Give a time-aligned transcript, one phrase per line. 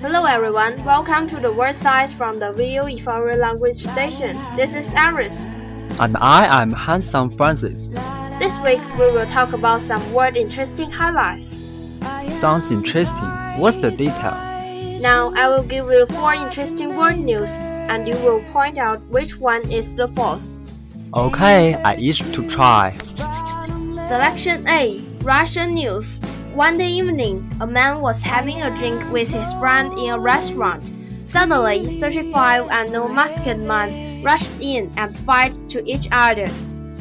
[0.00, 4.36] Hello everyone, welcome to the word size from the VOE Foreign Language Station.
[4.54, 5.44] This is Aris.
[5.98, 7.88] And I am Handsome Francis.
[8.38, 11.60] This week we will talk about some word interesting highlights.
[12.28, 13.28] Sounds interesting.
[13.56, 14.55] What's the detail?
[15.06, 17.52] Now I will give you four interesting word news
[17.86, 20.56] and you will point out which one is the false.
[21.14, 22.96] Okay, I each to try.
[24.10, 26.18] Selection A Russian news.
[26.56, 30.82] One day evening, a man was having a drink with his friend in a restaurant.
[31.28, 36.50] Suddenly, 35 and no masked man rushed in and fight to each other.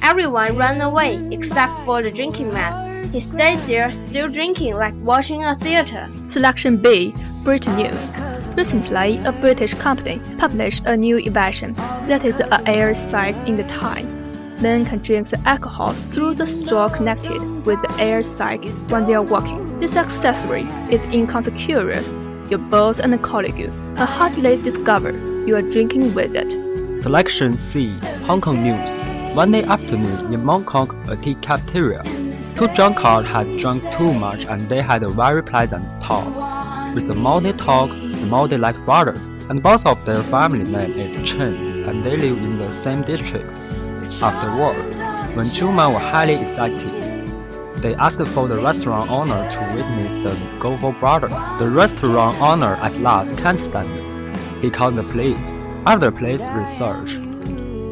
[0.03, 3.09] Everyone ran away except for the drinking man.
[3.11, 6.07] He stayed there still drinking like watching a theater.
[6.27, 7.11] Selection B
[7.45, 8.11] Britain News.
[8.57, 11.75] Recently, a British company published a new invention
[12.07, 14.07] that is an air sac in the time.
[14.59, 19.13] Men can drink the alcohol through the straw connected with the air sac when they
[19.13, 19.77] are walking.
[19.77, 22.11] This accessory is inconspicuous.
[22.49, 25.11] Your boss and colleague can hardly discover
[25.45, 26.49] you are drinking with it.
[26.99, 27.95] Selection C.
[28.25, 28.91] Hong Kong News.
[29.35, 32.01] One day afternoon in Hong Kong, a tea cafeteria.
[32.55, 36.54] Two drunkards had drunk too much and they had a very pleasant talk
[36.94, 40.64] With the more they talk, the more they like brothers, and both of their family
[40.64, 43.48] name is Chen, and they live in the same district.
[44.22, 44.96] Afterwards,
[45.36, 47.00] when two men were highly excited,
[47.82, 51.42] they asked for the restaurant owner to witness the Govo brothers.
[51.58, 54.36] The restaurant owner at last can't stand it.
[54.60, 55.54] He called the police.
[55.86, 57.18] After police research,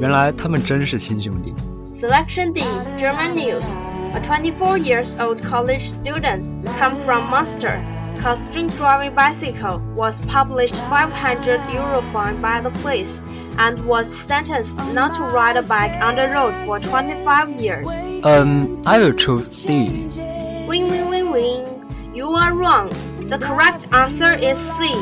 [0.00, 1.54] 原来他们真是亲兄弟。
[2.00, 2.62] Selection D
[2.98, 3.78] German news.
[4.14, 7.80] A 24 years old college student come from Munster.
[8.23, 13.21] Cause drink driving bicycle was published 500 euro fine by the police
[13.57, 17.85] and was sentenced not to ride a bike on the road for 25 years.
[18.23, 20.07] Um, I will choose D.
[20.69, 22.15] Win win win win.
[22.15, 22.87] You are wrong.
[23.29, 24.95] The correct answer is C.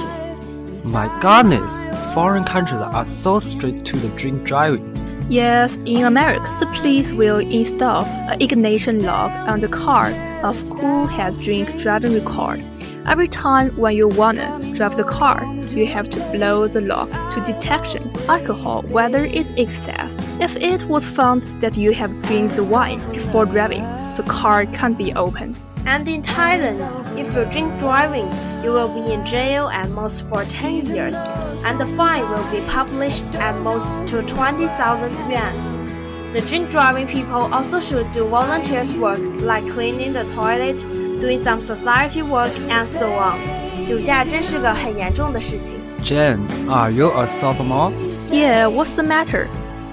[0.89, 1.71] My goodness,
[2.15, 4.97] foreign countries are so strict to the drink driving.
[5.29, 10.09] Yes, in America, the police will install an ignition lock on the car
[10.41, 12.63] of who has drink driving record.
[13.07, 17.41] Every time when you wanna drive the car, you have to blow the lock to
[17.43, 20.19] detection alcohol whether it's excess.
[20.39, 23.83] If it was found that you have drink the wine before driving,
[24.15, 25.55] the car can't be opened.
[25.85, 26.79] And in Thailand,
[27.17, 28.29] if you drink driving,
[28.63, 31.17] you will be in jail at most for 10 years,
[31.65, 36.33] and the fine will be published at most to 20,000 yuan.
[36.33, 40.79] The drink driving people also should do volunteers work like cleaning the toilet,
[41.21, 43.37] doing some society work and so on.
[43.85, 45.73] 酒驾真是个很严重的事情。
[46.03, 47.93] Jen, are you a sophomore?
[48.31, 49.47] Yeah, what's the matter?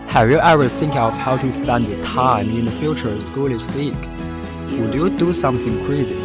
[0.08, 3.94] Have you ever think of how to spend the time in the future schoolies week?
[4.80, 6.16] Would you do something crazy?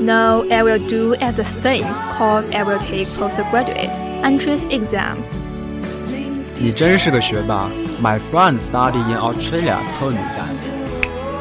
[0.00, 1.82] No, I will do as a thing,
[2.12, 3.88] cause I will take postgraduate
[4.22, 5.24] entrance exams.
[6.58, 7.70] 你真是个学霸。
[8.02, 10.85] My friend studying in Australia told me that.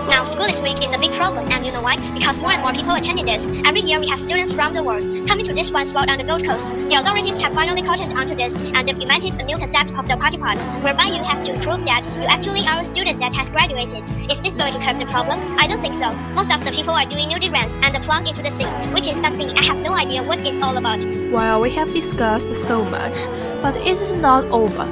[0.07, 1.97] Now, schoolies week is a big problem, and you know why?
[2.13, 3.43] Because more and more people attending this.
[3.65, 6.23] Every year we have students from the world coming to this one spot on the
[6.23, 6.67] Gold Coast.
[6.67, 10.15] The authorities have finally caught onto this, and they've invented a new concept of the
[10.15, 13.49] party pass, whereby you have to prove that you actually are a student that has
[13.49, 14.03] graduated.
[14.29, 15.39] Is this going to curb the problem?
[15.57, 16.11] I don't think so.
[16.37, 19.15] Most of the people are doing nudie runs and plunge into the sea, which is
[19.21, 20.99] something I have no idea what it's all about.
[21.31, 23.17] While we have discussed so much,
[23.63, 24.85] but it is not over.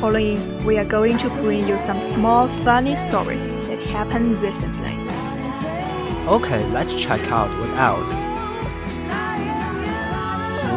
[0.00, 3.59] following, we are going to bring you some small funny stories
[3.89, 4.97] happened recently.
[6.27, 8.11] Okay, let's check out what else.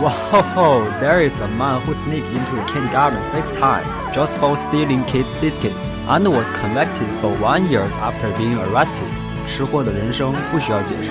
[0.01, 5.05] Whoa, there is a man who sneaked into a kindergarten six times just for stealing
[5.07, 9.09] kids' biscuits and was convicted for one year after being arrested.
[9.47, 11.11] 吃货的人生不需要解释。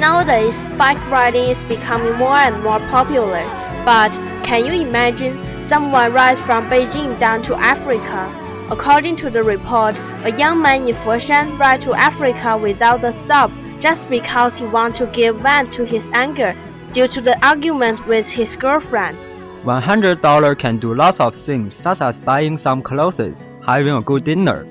[0.00, 3.44] Nowadays, bike riding is becoming more and more popular.
[3.84, 4.10] But
[4.42, 5.36] can you imagine
[5.68, 8.43] someone rides from Beijing down to Africa?
[8.71, 13.51] According to the report, a young man in Foshan ride to Africa without a stop
[13.79, 16.55] just because he wants to give vent to his anger
[16.91, 19.17] due to the argument with his girlfriend.
[19.65, 24.65] $100 can do lots of things, such as buying some clothes, having a good dinner,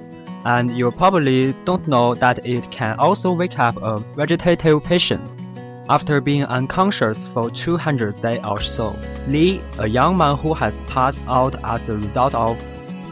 [0.45, 5.23] and you probably don't know that it can also wake up a vegetative patient.
[5.89, 8.97] After being unconscious for 200 days or so,
[9.29, 12.59] Lee, a young man who has passed out as a result of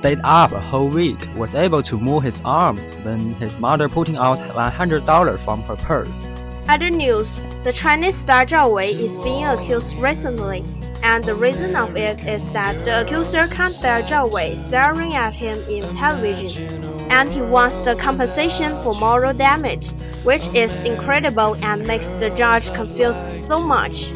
[0.02, 4.16] stayed up a whole week, was able to move his arms when his mother putting
[4.16, 6.26] out $100 from her purse.
[6.68, 10.64] Other news, the Chinese star Zhao Wei is being accused recently,
[11.04, 15.34] and the reason of it is that the accuser can't bear Zhao Wei staring at
[15.34, 19.88] him in television, and he wants the compensation for moral damage,
[20.24, 24.10] which is incredible and makes the judge confused so much.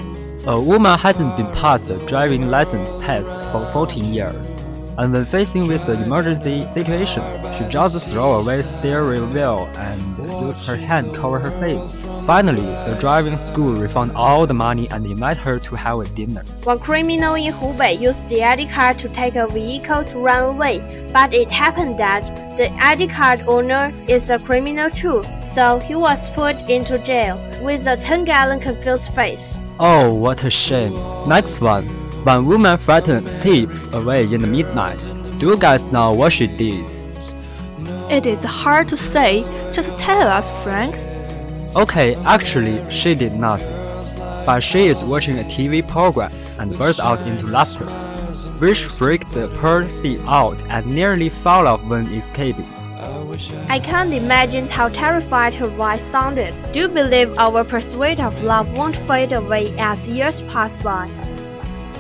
[0.49, 4.57] A woman hasn't been passed the driving license test for 14 years,
[4.99, 10.01] and when facing with the emergency situations, she just throw away steering wheel and
[10.43, 12.03] use her hand cover her face.
[12.27, 16.43] Finally, the driving school refund all the money and invite her to have a dinner.
[16.65, 20.81] One criminal in Hubei used the ID card to take a vehicle to run away,
[21.13, 22.23] but it happened that
[22.57, 25.23] the ID card owner is a criminal too,
[25.55, 29.55] so he was put into jail with a 10 gallon confused face.
[29.79, 30.95] Oh, what a shame.
[31.29, 32.06] Next one.
[32.27, 34.99] One woman frightened thieves away in the midnight.
[35.39, 36.85] Do you guys know what she did?
[38.11, 41.09] It is hard to say, just tell us, Franks.
[41.77, 43.77] Okay, actually, she did nothing.
[44.45, 47.87] But she is watching a TV program and burst out into laughter,
[48.59, 52.67] which freaked the poor thief out and nearly fell off when escaping.
[53.69, 56.53] I can't imagine how terrified her voice sounded.
[56.73, 61.09] Do you believe our pursuit of love won't fade away as years pass by?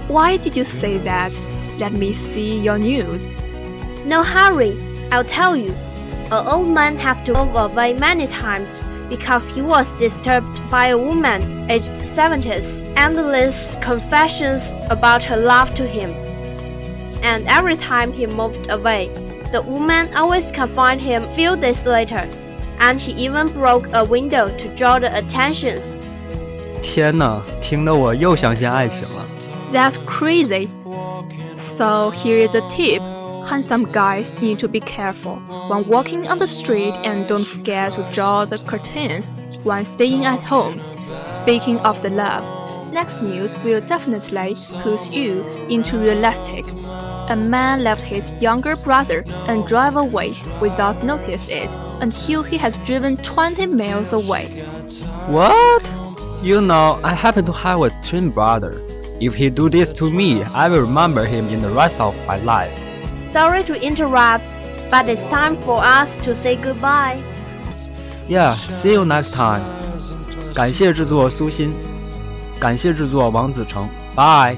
[0.07, 1.31] Why did you say that?
[1.77, 3.29] Let me see your news.
[4.05, 4.77] No hurry,
[5.11, 5.73] I'll tell you.
[6.31, 8.69] An old man had to move away many times
[9.09, 15.85] because he was disturbed by a woman aged 70s, endless confessions about her love to
[15.85, 16.11] him.
[17.21, 19.09] And every time he moved away,
[19.51, 22.27] the woman always confined him few days later,
[22.79, 25.83] and he even broke a window to draw the attentions.
[26.81, 29.25] 天哪，听得我又相信爱情了。
[29.72, 30.70] That's crazy.
[31.56, 33.02] So here is a tip.
[33.48, 35.36] Handsome guys need to be careful
[35.68, 39.30] when walking on the street and don't forget to draw the curtains
[39.62, 40.80] when staying at home.
[41.30, 46.64] Speaking of the love, next news will definitely push you into realistic.
[47.28, 52.76] A man left his younger brother and drive away without notice it until he has
[52.86, 54.46] driven 20 miles away.
[55.26, 55.84] What?
[56.42, 58.85] You know, I happen to have a twin brother.
[59.19, 62.37] If he do this to me, I will remember him in the rest of my
[62.37, 62.73] life.
[63.31, 64.43] Sorry to interrupt,
[64.89, 67.21] but it's time for us to say goodbye.
[68.27, 69.61] Yeah, see you next time.
[70.53, 71.71] 感谢制作苏欣，
[72.59, 74.57] 感谢制作王子成，Bye。